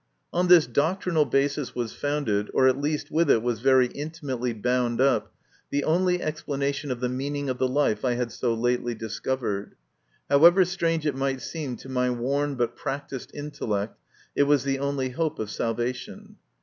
On 0.33 0.47
this 0.47 0.65
doctrinal 0.65 1.25
basis 1.25 1.75
was 1.75 1.93
founded, 1.93 2.49
or 2.55 2.67
at 2.67 2.81
least 2.81 3.11
with 3.11 3.29
it 3.29 3.43
was 3.43 3.59
very 3.59 3.85
intimately 3.85 4.51
bound 4.51 4.99
up, 4.99 5.31
the 5.69 5.83
only 5.83 6.19
explanation 6.19 6.89
of 6.89 7.01
the 7.01 7.07
meaning 7.07 7.51
of 7.51 7.59
the 7.59 7.67
life 7.67 8.03
I 8.03 8.13
had 8.13 8.31
so 8.31 8.51
lately 8.55 8.95
discovered. 8.95 9.75
However 10.27 10.65
strange 10.65 11.05
it 11.05 11.13
might 11.13 11.39
seem 11.39 11.75
to 11.75 11.87
my 11.89 12.09
worn 12.09 12.55
but 12.55 12.75
practised 12.75 13.29
intellect, 13.35 13.95
it 14.35 14.47
was 14.49 14.63
the 14.63 14.79
only 14.79 15.09
hope 15.09 15.37
of 15.37 15.51
salvation. 15.51 16.37